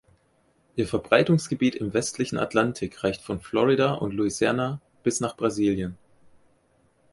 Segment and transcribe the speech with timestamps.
[0.77, 5.95] Ihr Verbreitungsgebiet im westlichen Atlantik reicht von Florida und Louisiana bis nach Brasilien.